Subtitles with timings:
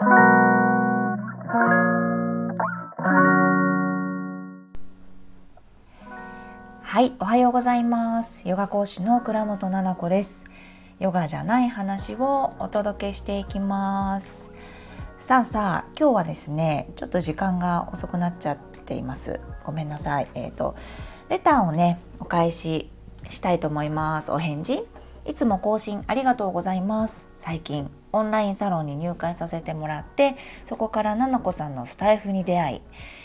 [0.00, 0.04] は
[7.02, 8.48] い、おはようございます。
[8.48, 10.46] ヨガ講師の倉本々子です。
[11.00, 14.52] ヨガじゃない話をお届けしていきます。
[15.18, 19.40] さあさあ、今日はですね、ちょっと時間が遅くなっちゃっています。
[19.64, 20.28] ごめんなさい。
[20.34, 20.76] えっ、ー、と
[21.28, 22.88] レターをね、お返し
[23.30, 24.30] したいと思います。
[24.30, 24.86] お返事。
[25.26, 27.26] いつも更新ありがとうございます。
[27.36, 30.36] 最近オンラインサロンに入会させてもらって、
[30.68, 32.80] そこからななこさんのスタイフに出会い、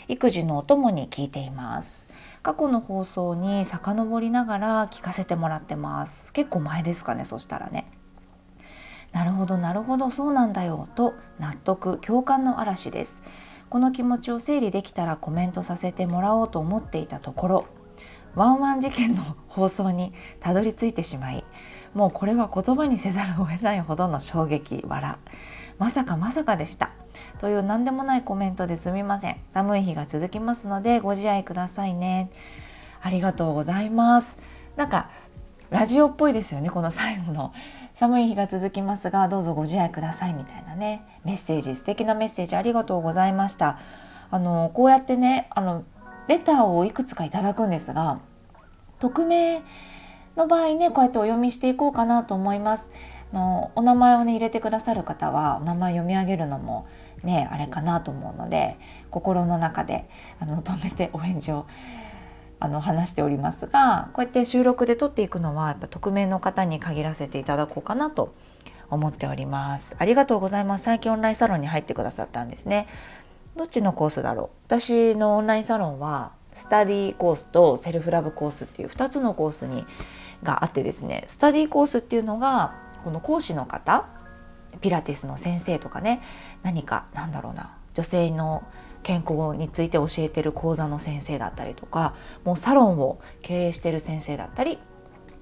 [0.08, 2.08] 育児のお供に聞いています。
[2.42, 6.32] 過去の放送に遡りながら聞かせてもらってます。
[6.32, 7.86] 結構前ですかねそしたらね。
[9.12, 13.24] なるほどなるほどそうなんだよと納得共感の嵐です。
[13.70, 17.66] この気持ちを整理できたらコメントさせてもらおうと思っていたところ
[18.34, 21.44] ワンワン事件の放送にたどり着いてしまい
[21.94, 25.16] もうこれは言葉にせざるを得ないほどの衝撃笑。
[25.78, 26.90] まさかまさかでした。
[27.38, 29.36] という何でもないコメントですみません。
[29.50, 32.30] 寒い日が続きますのでご自愛くださいね。
[33.02, 34.38] ありがとうございます。
[34.76, 35.10] なんか
[35.70, 37.52] ラジオっぽいですよねこの最後の。
[37.94, 41.06] 寒い日が続きますがどうぞご自愛くださいみたいなね。
[41.24, 43.78] メッセージ素敵なメッセージありがとうございました。
[44.30, 45.84] あのこうやってねあの
[46.26, 48.18] レターをいくつかいただくんですが
[48.98, 49.62] 匿名
[50.36, 52.90] の場合ねこうやってお読みしていこうかなと思います。
[53.32, 56.86] のお名前をね入れてくださる方はお名前読み上げるのも
[57.24, 58.76] ねあれかなと思うので
[59.10, 61.66] 心の中であの止めてお返事を
[62.60, 68.34] あの話しておりますがこうやって収録で撮っていくのはやっぱ匿名の方に限らせていただこうかなと
[68.88, 69.96] 思っております。
[69.98, 70.84] ありがとうございます。
[70.84, 72.86] 最近オンラインサロンに入ってくださったんですね。
[73.56, 74.48] どっちのコースだろう？
[74.66, 79.84] 私のオンラインサロンはスタディコースとセルフラブコースっていう2つのコースに
[80.44, 84.06] があってですねスタディーコースっていうのがこの講師の方
[84.80, 86.22] ピラティスの先生とかね
[86.62, 88.64] 何かなんだろうな女性の
[89.02, 94.78] 健康について教えてる講座の先生だったりとかもうサロンを経営してる先生だったり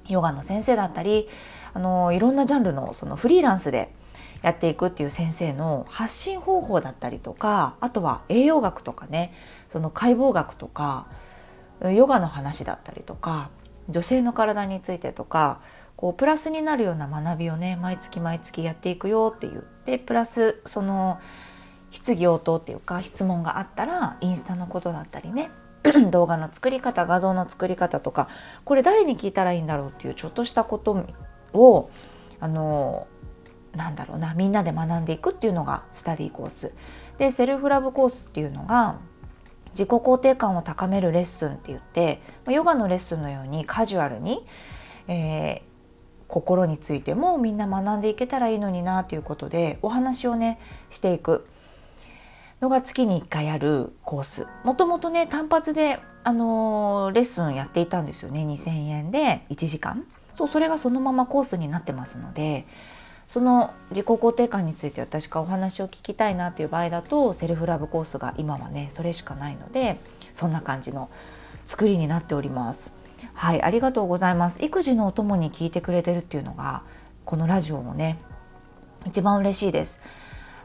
[0.09, 1.29] ヨガの先生だったり
[1.75, 3.95] あのいろんなジャンルのそのフリーランスで
[4.43, 9.33] やっていくっていう先生の発信方法だったりとかあとは栄養学とかね
[9.71, 11.07] その解剖学とか
[11.81, 13.51] ヨガの話だったりとか
[13.89, 15.61] 女性の体についてとか
[15.97, 21.21] こうプラスになるような学びをね毎月毎月やっていくよって言ってプラスその
[21.91, 25.51] 質疑応答っていうか質問があったらインスタのことだったりね
[26.11, 28.29] 動画の作り方画像の作り方とか
[28.65, 31.07] これ誰に聞いたらいいんだろうっていうちょっとしたこと
[31.53, 31.91] を
[32.41, 33.07] あの
[33.77, 36.75] なんだろうなみんなで学んでいくっていうのがスタディコース。
[37.19, 38.99] でセルフラブコースっていうのが
[39.73, 44.45] 自己肯定感を高めるレッスンって言ってヨガのレッスンのようにカジュアルに、
[45.09, 45.63] えー、
[46.29, 50.59] 心についてもみんな学んでいけたらいいのになということでお話をね
[50.91, 51.47] していく。
[52.61, 54.47] のが月に1回あるコース。
[54.63, 58.45] もともとね単発で、あのー、レッスンやっていたんですよね。
[58.45, 60.07] 2,000円で1時間。
[60.39, 62.67] そうそれがそのままコースになってますので。
[63.33, 69.99] その自己肯定感について私がお話を聞きたいなっていう場合だとセルフラブコースが今はねそれしかないので
[70.35, 71.09] そんな感じの
[71.65, 72.95] 作りになっております。
[73.33, 74.63] はい、ありがとうございます。
[74.63, 76.83] 育児のお供に聞いてくれてるっていうのが
[77.25, 78.19] このラジオもね
[79.07, 80.03] 一番嬉しいです。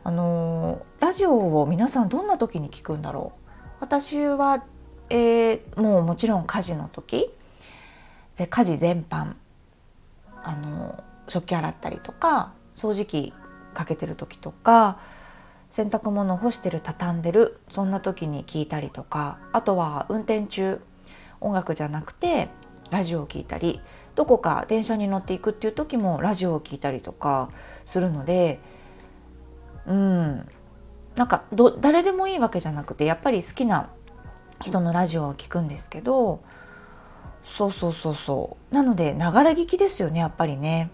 [0.04, 3.52] あのラジオを皆さんどんな時に聞くんだろう？
[3.80, 4.66] 私は、
[5.10, 7.32] えー、もうもちろん家事の時、
[8.38, 9.36] 家事全般
[10.44, 13.34] あの食器洗ったりとか掃除機
[13.74, 15.00] かけてる時とか
[15.72, 20.80] 洗濯物干してる畳んでるそんな時に聞いたりとかあとは運転中
[21.42, 22.50] 音楽じゃなくて
[22.92, 23.82] ラジオを聴いたり
[24.16, 27.50] どこか電車に乗っていくっていう時もラジオを聴いたりとか
[27.86, 28.60] するので
[29.88, 30.48] うん。
[31.16, 33.90] なんかど誰でもいいわけじゃなくてやっぱり好きな
[34.62, 36.44] 人のラジオを聴くんですけど
[37.44, 38.74] そうそうそうそう。
[38.74, 40.92] なのでながら聞きですよねやっぱりね。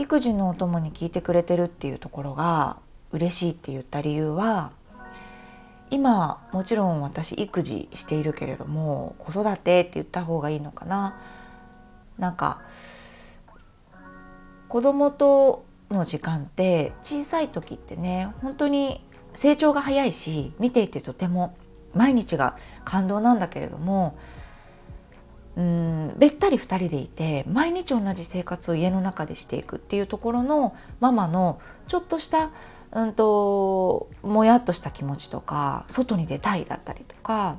[0.00, 2.78] 育児のお供に聞いてくれてるっていうところが
[3.12, 4.70] 嬉しいって言った理由は
[5.90, 11.20] 今もちろん私育児しているけれども子育てって言った方がいいのかな。
[12.18, 12.60] なんか
[14.68, 19.04] 子供との時間って小さい時ってね本当に
[19.34, 21.56] 成長が早いし見ていてとても
[21.94, 24.16] 毎日が感動なんだけれども
[25.60, 32.50] うんべったり2人でいて毎日同じ生活を家の中でしていくっていうところのママのちょっとした
[32.92, 37.58] うんともやっとした気持ちとか外に出たいだったりとか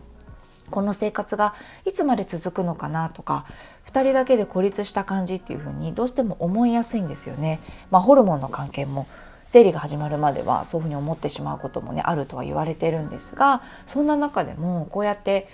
[0.71, 1.53] この生活が
[1.85, 3.45] いつまで続くのかなとか
[3.85, 7.59] 2人だけで孤立した感じっていう風にどうしても思いやすいんですよね。
[7.91, 9.05] まあ、ホルモンの関係も
[9.45, 15.49] 生理が始まるまではそういうふうに思ってしまうこともねあるとは言われてるんですがそんな中でもこうやって、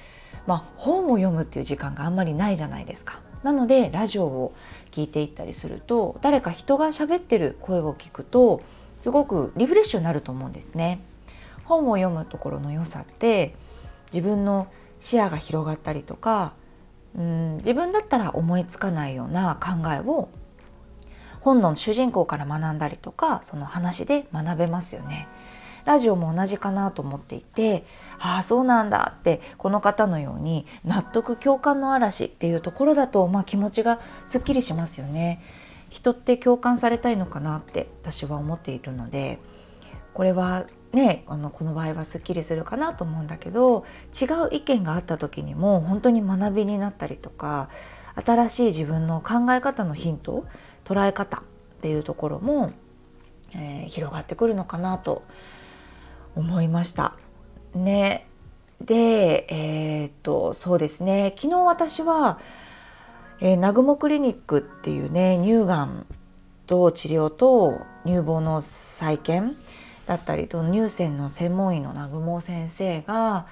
[0.45, 3.19] まあ、本を読むっていう時間があんまりないじゃないですか。
[3.43, 4.53] なのでラジオを
[4.91, 8.61] 聞いていったりすると誰か人が喋ってる声を聞くと
[9.03, 11.01] すごくリフレッシュになると思うんですね。
[11.65, 13.53] 本を読むところの良さって
[14.11, 14.67] 自分の
[14.99, 16.53] 視野が広がったりとか
[17.15, 20.29] うん自分だったら思いつかないような考えを
[21.41, 25.27] 本の主人公から学んだりとかその話で学べますよね。
[25.87, 27.85] ラジオも同じかなと思っていて
[28.19, 35.41] ああそうなんだってこの方のように納得共感の嵐っていうところだと、まあ、気持ちがすっきりしますよね。
[35.89, 39.39] 人って共感されたいのかなって私は思っているので
[40.13, 43.85] これはねあのこの場合はすっきりするかなと思うんだけど
[44.19, 47.69] 違う意見があった時にも本当に学びになったりとか
[48.25, 50.45] 新しい自分の考え方のヒント
[50.83, 51.41] 捉え方っ
[51.81, 52.73] ていうところも、
[53.55, 55.23] えー、広がってくるのかなと
[56.37, 57.15] 思いました。
[57.75, 58.27] ね、
[58.81, 61.33] でえー、っとそうですね。
[61.35, 62.39] 昨日私は、
[63.39, 66.05] えー、南雲クリニックっていうね乳がん
[66.65, 69.55] と治療と乳房の再建
[70.05, 73.47] だったりと乳腺の専門医の南雲先生が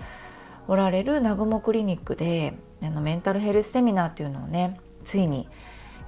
[0.68, 5.48] おられる南雲クリニックであのメンタルヘルスセミナーっていうのをねついに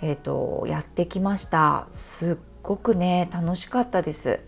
[0.02, 1.88] えーと、やってきました。
[1.92, 4.42] すっごくね楽しかったです。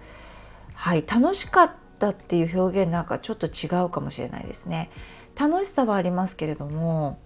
[0.76, 4.90] はい楽しかったっていう表現なんかちょっと違うかもしれないですね
[5.38, 7.20] 楽しさはありますけれども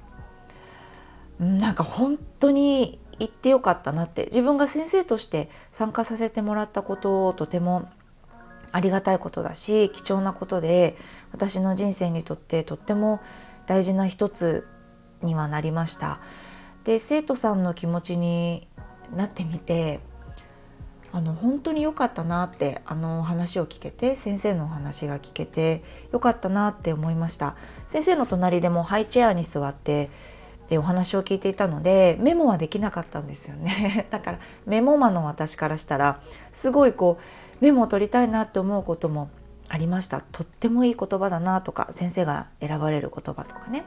[1.39, 7.89] なんか本当に行ってよかったなって自分が先生として参加させてもらったことをとても
[8.71, 10.97] ありがたいことだし貴重なことで
[11.31, 13.21] 私の人生にとってとっても
[13.67, 14.67] 大事な一つ
[15.21, 16.19] にはなりました。
[16.83, 18.67] で生徒さんの気持ちに
[19.15, 20.01] なってみて
[21.13, 27.55] あの本当に良かったなってあの話を聞けて先生のお話が聞けて良かったなって思いました。
[27.87, 30.09] 先生の隣でもハイチェアに座って
[30.69, 34.07] でお話を聞いていたのでメモはできなかったんですよね。
[34.11, 36.19] だからメモマの私からしたら
[36.51, 39.29] すごいこうメモを取りたいなって思うことも
[39.69, 40.19] ありました。
[40.19, 43.85] とってもいい言葉だなとか先生が選ばれる言葉とかね。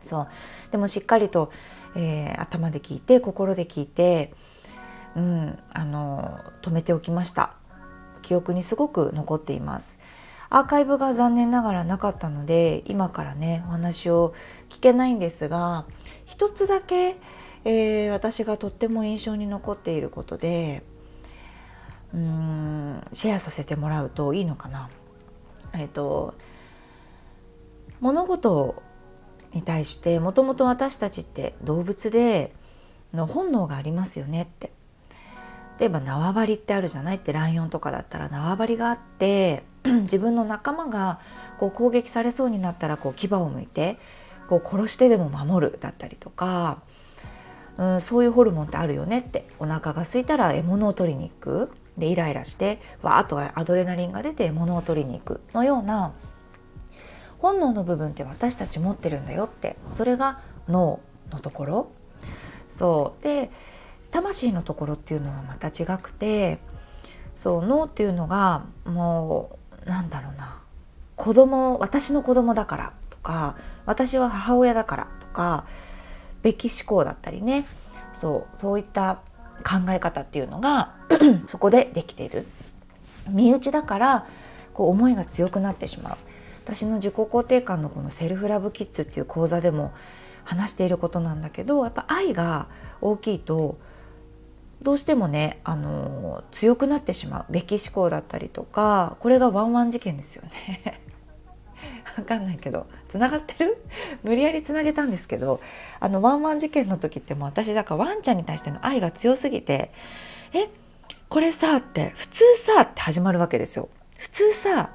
[0.00, 0.28] そう。
[0.70, 1.52] でもしっかりと
[1.94, 4.32] えー、頭で聞いて心で聞いて、
[5.16, 7.54] うん、あの止めておきました。
[8.22, 10.00] 記憶にすごく残っています。
[10.50, 14.34] アーカイブが残念ながらなかったので今からねお話を
[14.68, 15.86] 聞けないんですが
[16.26, 17.16] 一つだけ、
[17.64, 20.82] えー、私がとっても印象に残っていることで
[22.12, 24.90] うんシェアさせてもらうといいのかな。
[25.72, 26.34] えっ、ー、と
[28.00, 28.82] 物事
[29.52, 32.52] に対してもともと私たちって動物で
[33.14, 34.72] の本能がありますよねって。
[35.80, 37.16] 例えば縄張りってあるじゃない？
[37.16, 41.20] ってライオンとかだったら縄張りがあって 自分の仲間が
[41.58, 43.98] こう攻撃されそうになったらこう牙を向いて
[44.48, 46.82] こう殺してでも守るだったりとか、
[47.78, 51.70] うん、そういうホルモンってあるよねってお腹が空いたら獲物を取りに行く。
[51.96, 55.40] でイライラしてわーっとアドレナリンが出て獲物を取りに行く。
[55.54, 56.12] のような
[57.38, 59.76] 本能の部分って私たち持ってるんだよって。
[59.92, 61.00] それが脳
[61.32, 61.90] のところ。
[62.68, 63.22] そう。
[63.24, 63.50] で
[64.10, 66.58] 魂のところっていうのはまた違くて
[67.34, 70.58] そう脳っていうのがもうなんだろうな。
[71.16, 75.66] 子供私の子供だからとか私は母親だからとか
[76.42, 77.66] べき思考だったりね。
[78.12, 79.20] そうそういった
[79.64, 80.94] 考え方っていうのが
[81.46, 82.46] そこでできている。
[83.28, 84.26] 身内だから
[84.72, 86.16] こう思いが強くなってしまう。
[86.64, 89.92] 私の自己肯定感のこのセルフラブキッズっていう講座でも
[90.44, 92.66] 話していることなんだけどやっぱ愛が
[93.00, 93.78] 大きいと
[94.82, 101.00] どうしてもねあの強くなってしまうべき思考だったりとかこれがワンワン事件ですよね。
[102.16, 103.84] わかんないけどつながってる？
[104.24, 105.60] 無理やりつなげたんですけど
[106.00, 109.92] あのワンワン事件の時ってもう私だからワンちゃんに対しての愛が強すぎて
[110.52, 110.68] 「え
[111.28, 113.88] これさ」って普通さって始まるわけですよ。
[114.18, 114.90] 普通さ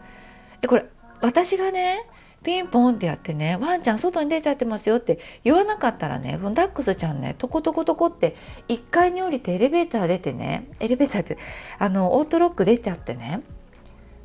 [0.62, 0.86] えこれ
[1.22, 2.06] 私がね
[2.46, 8.36] ピンポンってやってねワンちゃん外に出ちゃってますよって言わなかったらねこのダックスちゃんねトコトコトコって
[8.68, 11.40] 1階に降りてエレベーター出てねエレベーターって
[11.80, 13.42] あのオートロック出ちゃってね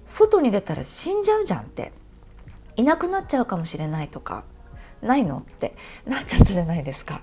[0.05, 1.93] 外に出たら死んじゃうじゃんって
[2.77, 4.45] いなくなっちゃうかもしれないとか
[5.01, 5.75] ないのって
[6.07, 7.23] なっちゃったじゃないですか。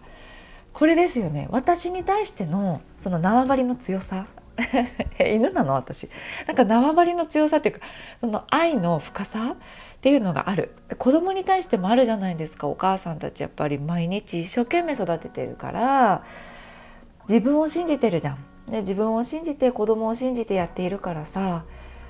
[0.73, 4.27] これですよね私に対してのその縄張りの強さ
[5.19, 5.73] 犬なの？
[5.73, 6.09] 私。
[6.47, 7.81] なんか縄張りの強さっていうか
[8.21, 10.73] その愛の深さっていうのがある。
[10.97, 12.67] 子供に対してもあるじゃないですか。
[12.67, 16.23] お母さんたちやっぱり毎日一生懸命育ててるから
[17.29, 18.37] 自分を信じてるじゃん。
[18.69, 21.63] で自分を信じて子供を信じてやっているからさ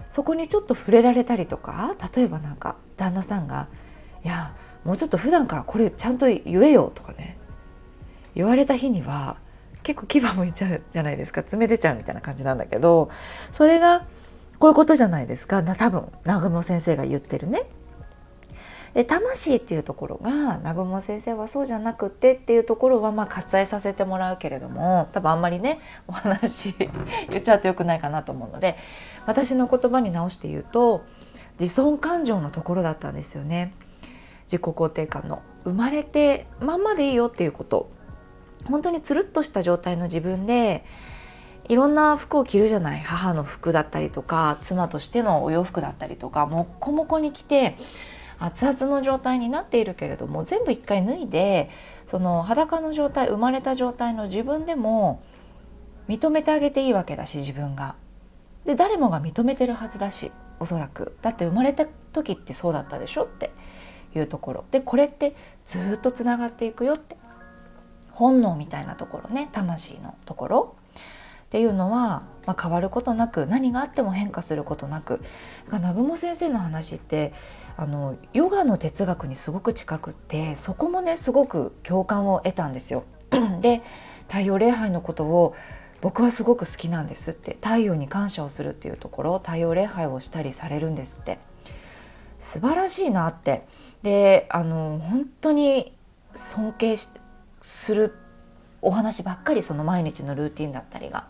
[0.10, 3.68] そこにちょっと触れられたりとか例えばなんか旦那さんが
[4.26, 7.38] 「いやもうちょっと普段からこれちゃんと言えよ」とかね
[8.34, 9.38] 言われた日には
[9.88, 13.10] 結構牙向いちゃうじゃないですか爪出ちゃうみたいな感じなんだけど
[13.54, 14.06] それが
[14.60, 17.64] こういうことじゃないですか多分南雲先生が言ってるね。
[18.94, 26.76] で魂っていうところが南雲先生はそうじゃなくてっていうところはまあ割愛させてもらうけれども多分あんまりねお話
[27.30, 28.76] 言っちゃうとよくないかなと思うので
[29.26, 31.06] 私の言葉に直して言うと
[31.60, 33.74] 自尊感情のところだったんですよね。
[34.46, 37.92] 自己肯定感の生まれてまんまでいいよっていうこと
[38.68, 40.86] 本当につるっとした状態の自分で
[41.70, 43.02] いろんな服を着るじゃない。
[43.02, 47.76] 母の服だったりとか妻としてのお洋服だったりとかもっこもこに着て
[48.40, 51.70] 熱々の状態になっているけれども全部一回脱いで
[52.06, 55.22] その裸の状態生まれた状態の自分でも
[56.08, 57.96] 認めてあげていいわけだし自分が。
[58.64, 61.18] で誰もが認めてるはずだしおそらく。
[61.22, 63.52] だって生まれた時ってそうだったでしょって
[64.16, 64.66] いうところ。
[64.72, 67.18] でこれってずっとつながっていくよって。
[68.18, 70.76] 本能みたいなところね魂のところ。
[71.46, 75.22] っていうのは、まあ、変わることなく何があっても変化することなく。
[75.66, 77.32] だか南雲先生の話って
[77.78, 83.04] あのヨガの哲学にすごく近くってそこもねすごく共感を得たんですよ。
[83.62, 83.82] で
[84.28, 85.56] 太陽礼拝のことを
[86.02, 91.40] 僕はすごく好きなんですって太陽に感謝をするっていうところ太陽礼拝をしたりされるんですって。
[92.40, 93.66] 素晴らしいなって。
[94.02, 95.94] であの本当に
[96.36, 96.98] 尊敬
[97.62, 98.16] する
[98.82, 101.28] お話ばっかりその毎日のルーティンだったりが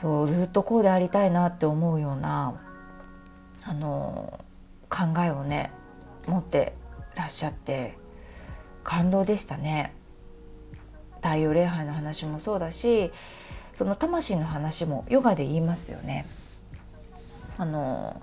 [0.00, 2.54] そうずっとこうでありたいなって思うような
[3.64, 4.44] あの
[4.88, 5.72] 考えをね
[6.26, 6.74] 持って
[7.16, 7.98] らっしゃって
[8.84, 9.92] 感動でしたね。
[11.16, 13.10] 太陽礼拝の話もそうだし
[13.74, 16.26] その魂の話もヨガで言いますよね。
[17.58, 18.22] あの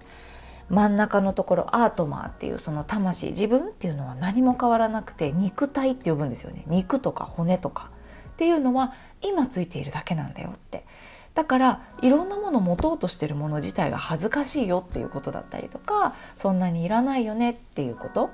[0.70, 6.64] 真ん中のところアートマーっていうその魂自分っていうのは何も変わらなくて肉体って呼ぶんですよね。
[6.68, 7.92] 肉とか骨とか。
[8.34, 10.86] っていうのは今ついているだけなんだよって。
[11.36, 18.30] だからいろんなもの持とうとしてるもの自体が恥ずかしいよっていうことだったりとかそんなにいらないよねっていうこと。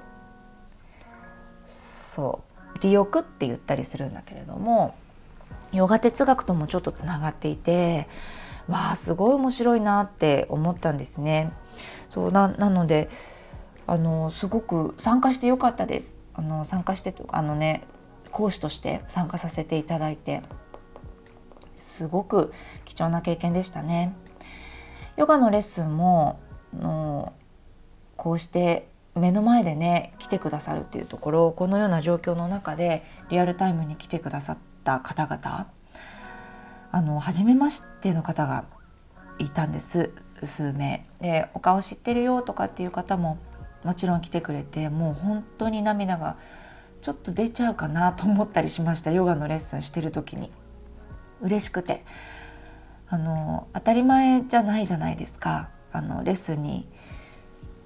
[1.67, 2.79] そう。
[2.81, 4.95] 利欲って言ったりするんだけれども
[5.71, 8.07] ヨガ哲学ともちょっとつながっていて
[8.71, 11.51] わあすごい面白いなって思ったんですね。
[12.09, 13.09] そうなので
[13.85, 16.19] あのすごく参加してよかったです。
[16.33, 17.83] あの参加してあのね
[18.31, 20.41] 講師として参加させていただいて
[21.75, 22.53] すごく
[22.85, 24.15] 貴重な経験でしたね。
[25.17, 26.39] ヨガのレッスンも
[26.73, 27.33] の
[28.15, 35.67] こうして目の前でね来てくださるっていうところをこのような状況の中でリアルタイムに来てくださった方々
[36.91, 38.65] あの初めましての方が
[39.39, 40.11] いたんです
[40.43, 41.05] 数名。
[41.21, 43.37] でお顔知ってるよとかっていう方も
[43.83, 46.37] もちろん来てくれてもう本当に涙が
[47.01, 49.11] ちょっと出ちゃうかなと思ったりしました。
[49.11, 50.51] ヨガのレッスンしてる時に。
[51.41, 52.05] 嬉しくて。
[53.07, 55.69] あの当たり前じゃないじゃないですか。
[55.91, 56.89] あのレッスンに。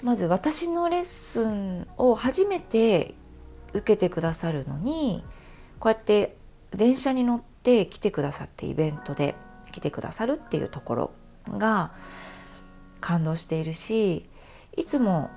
[0.04, 3.16] まず私のレッスンを初めて
[3.74, 5.24] 受けてくださるのに
[5.80, 6.38] こうやって
[6.76, 9.36] 電車に乗って来てくださってイベントで
[9.72, 11.12] 来てくださるっていうところ
[11.50, 11.92] が
[13.02, 14.30] 感動しているし
[14.78, 15.30] いつも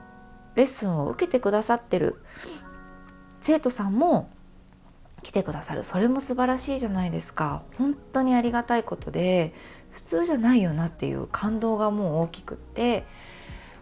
[0.55, 2.21] レッスンを受けてくださってる
[3.41, 4.31] 生徒さんも
[5.23, 5.83] 来てくださる。
[5.83, 7.63] それも素晴らしいじゃないですか。
[7.77, 9.53] 本当にありがたいことで
[9.91, 13.05] 普通じゃないよなっていう感動がもう大きくって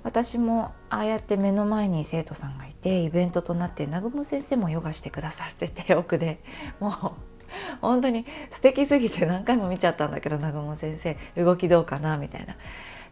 [0.02, 6.42] 私もああやって目の前に生徒さんがいてイベントとなって南雲先生もヨガしてくださってて奥で。
[6.80, 7.35] もう
[7.80, 12.56] 本当に素敵すぎて何回も見ちゃったんだけど南雲先生動きどうかなみたいな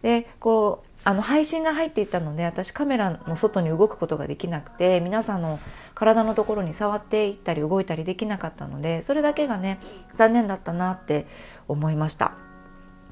[0.03, 5.59] でこうあの配信が入っていたので私カメラの外に動くことができなくて皆さんの
[5.95, 9.81] 体のところに触っていったり動いたりできなかったのでそれだけがね
[10.12, 11.26] 残念だったなって
[11.69, 12.33] 思いました。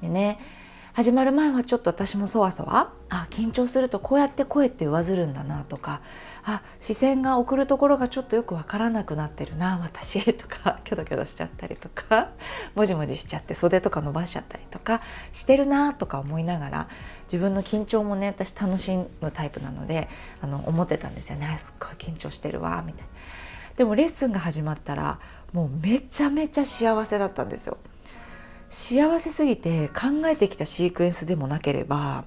[0.01, 0.39] でね
[0.95, 6.03] 始まる前はちょっと私もそわそわあ緊張するとこうやって声って上ずるんだなとか
[6.45, 12.31] あ視線が送るところがちょっとよくわからなくなってるな私 とかキョドキョドしちゃったりとか
[12.75, 15.01] もじもじしちゃって袖とか伸ばしちゃったりとか
[15.33, 16.89] してるなとか思いながら
[17.25, 20.09] 自分の緊張もね私楽しむタイプなので
[20.41, 23.09] あの思ってたんですよねすっごい緊張してるわみたいな。
[23.77, 25.19] でもレッスンが始まったら
[25.53, 27.79] もうめちゃめちゃ幸せだったんですよ。
[28.69, 32.25] 幸せすぎて考えてきたシークエンスでもなければ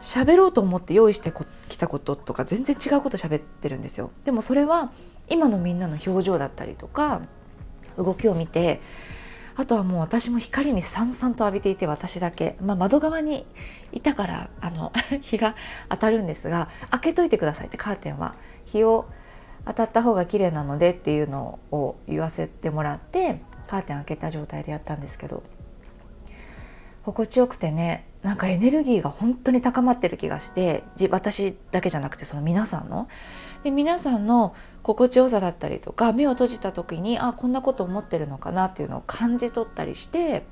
[0.00, 1.34] 喋ろうと思って用意してき
[1.80, 4.10] たこととか全然違うこと喋ってるんですよ。
[4.24, 4.92] でもそれは
[5.28, 7.22] 今のみんなの表情だったりとか
[7.96, 8.80] 動きを見て
[9.56, 13.44] あとはもう私も光にさんさんと浴びていて私だけ、まあ、窓側に
[13.92, 15.54] いたからあの 日が
[15.88, 18.34] 当たるんですが開けといてくださいってカーテンは。
[18.66, 19.06] 日を
[19.66, 25.42] 当たった方が綺麗なのでっていうのを言わせてもらってカーテン開けた状態でやったんですけど
[27.04, 33.08] 心地よくてねなんかエネルギーが本当に高まってる気がして私だけじゃなくてその皆さんの。
[33.64, 40.44] で皆さんの心地よさだったりとか目を閉じた時にあこんなこと思ってるのかなっていうのを感じ取ったりして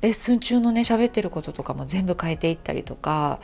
[0.00, 3.38] レッスン中のね喋ってることとかも全部変えていったりとか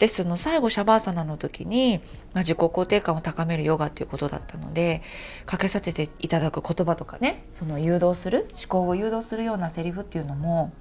[0.00, 2.00] レッスンの最後シャバーサナの時に、
[2.32, 5.02] まあ、自己肯定感を高めるヨガっていうことだったので
[5.46, 10.72] かけさせていただく言葉とかねその誘導する思考を誘導するようなセリフっていうのも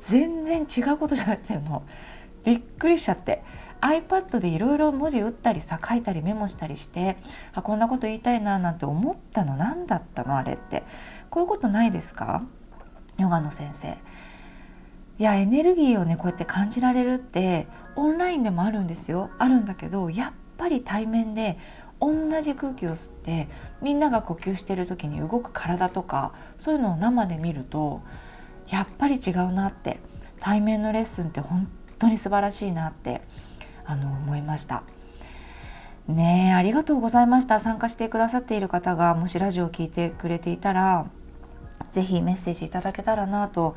[0.00, 1.82] 全然違うことじゃなくての
[2.44, 3.42] びっくりしちゃって。
[3.82, 7.18] iPad でいろいろ文字打ったりさ書いたりメモしたりして
[7.52, 9.54] あこんなこと言いたいななんて思ったの？
[9.56, 10.36] 何だったの？
[10.36, 10.82] あれって。
[11.28, 12.42] こういうことないですか？
[13.18, 13.88] ヨガの先生。
[13.88, 19.30] いやエネルギーをねこうやって感じられるってオンラインでもあるんですよ。
[19.38, 21.58] あるんだけどやっぱり対面で
[22.00, 23.48] 同じ空気を吸って
[23.82, 28.02] みんなが呼吸してる時に動く体とかそういうのを生で見ると
[28.68, 29.98] やっぱり違うなって
[30.40, 31.68] 対面のレッスンって本
[31.98, 33.22] 当に素晴らしいなって
[33.84, 34.82] あの思いました。
[36.08, 41.06] ねありがとうございました参加してくださっている方がもしラジオを聴いてくれていたら
[41.90, 43.76] 是非メッセージいただけたらなと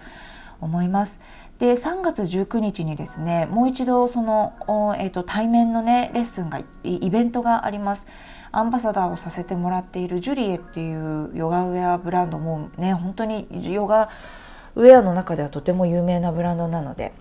[0.62, 1.22] 思います。
[1.58, 4.54] で3月19日にですねもう一度その、
[4.98, 8.08] えーと、対面のねレッスンがイベントがあります。
[8.52, 14.10] アンバサダーをさせてもらっているジュリエっていうヨガウェアブランドもね本当にヨガ
[14.80, 17.12] ウェアの中ではとても有名なブランドなので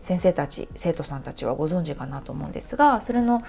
[0.00, 3.42] 先生たち生徒さんたちはご存知かなと思うんですがそれの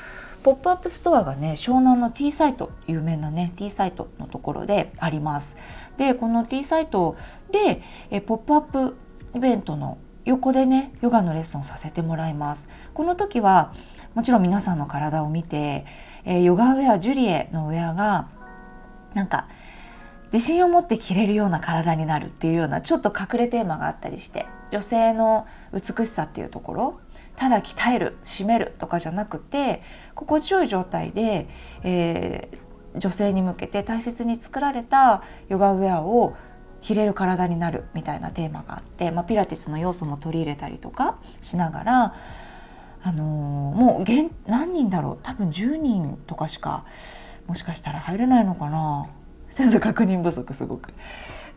[0.44, 5.58] ポップアップストアがね湘南の T サイト有名なね T サイトのところであります。
[5.98, 7.16] でこの T サイト
[7.52, 7.82] で
[8.12, 8.96] えポップアップ
[9.36, 12.68] イベントの横でねヨガのレッスンをさせてもらいます。
[12.94, 13.74] この時は
[14.16, 15.86] もちろん皆さんの体を見て、
[16.24, 18.28] え、ヨガウェアジュリエのウェアが
[19.14, 19.48] なんか
[20.34, 27.00] 自信を持って着れるような体になるっていうようなちょっと隠れテーマがあったりして女性の美しさっていうところ
[27.36, 29.84] ただ鍛える締めるとかじゃなくて
[30.16, 31.48] 心地よい状態で、
[31.84, 36.36] えー、女性に向けて大切に作られたヨガウェアを
[36.82, 42.16] 着れる体になるみたいなテーマがあって、まあ、ピラティスの要素も取り入れたりとかしながら、
[43.04, 45.20] あのー、もう何人だろう？
[45.22, 46.86] 多分10人とかしか
[47.46, 49.08] もしかしたら入れないのかな？
[49.54, 50.90] ちょっと確認不足すごく。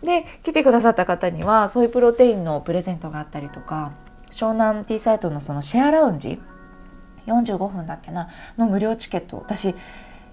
[0.02, 3.92] で来てくださった方にはそういうプロテインのプレゼントがあったりとか
[4.30, 6.38] 湘南ティーサイトのそのシェアラウンジ
[7.26, 8.28] 45分だっけな
[8.58, 9.74] の無料チケット私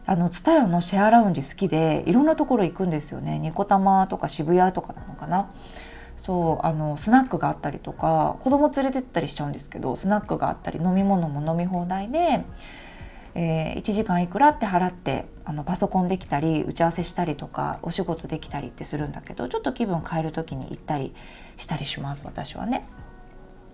[0.05, 5.49] あのツタヤのシェアラウンジ好きでいろんなところ行くんですよねニコタマとか渋谷とかなのかな
[6.17, 12.43] そうあのスナックがあったりとか子供連れてったりしちゃうんですけどスナックがあったり飲み物も飲み放題で
[13.35, 21.13] えー、1時間いくらって払ってあのパソコンできたり打ち合わせしたりとかお仕事できたりってするんだけどちょっと気分変える時に行ったり
[21.57, 22.87] したりします私はね。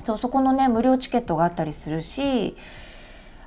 [0.05, 2.55] そうそこのね無料チケットがあったりするし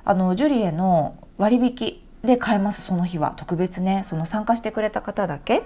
[0.05, 5.63] あのジュリエの割引で買えますその日は特別ねその参加してくれた方だけ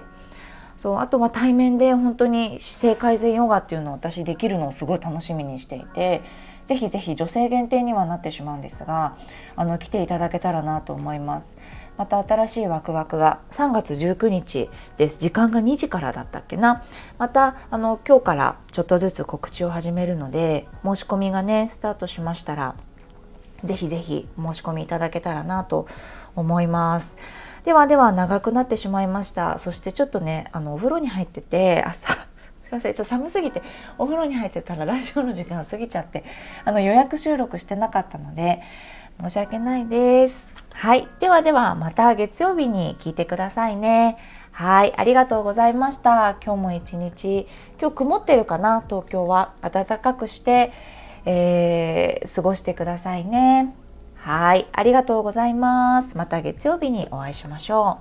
[0.78, 6.22] そうあとは対面で本当に姿勢改善ヨガっていうのを私できるのをすごい楽しみにしていて
[6.68, 9.16] ぜひぜひ女性限定にはなってしまうんですが
[9.56, 11.56] あの来ていただけたらなと思います。
[11.96, 15.18] また新しいワクワクが3月19日です。
[15.18, 16.84] 時間が2時からだったっけな。
[17.16, 22.74] またあの今日からちょっとずつ告知を始めるので申し込みがねスタートしましたら
[23.64, 25.88] ぜひぜひ申し込みいただけたらなと
[26.36, 27.16] 思います。
[27.64, 29.58] ではでは長くなってしまいました。
[29.58, 32.28] そしてちょっとねあのお風呂に入ってて朝
[32.68, 32.92] すいません。
[32.92, 33.62] ちょっと寒すぎて
[33.96, 36.22] お風呂に入ってたらラジオの時間過ぎちゃって
[36.66, 38.60] あの予約収録してなかったので
[39.22, 40.52] 申し訳ないです。
[40.74, 41.08] はい。
[41.18, 44.18] ではではまた月曜日に聞いてくださいね。
[44.52, 44.92] はい。
[44.96, 46.36] ありがとうございました。
[46.44, 47.48] 今日も一日
[47.80, 48.84] 今日曇ってるかな？
[48.86, 49.54] 東京は。
[49.62, 50.72] 暖かくして、
[51.24, 53.74] えー、過ごしてくださいね。
[54.14, 54.68] はい。
[54.72, 56.18] ありがとうございます。
[56.18, 58.00] また月曜日にお会いしましょ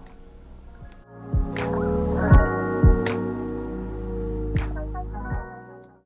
[1.55, 1.86] う。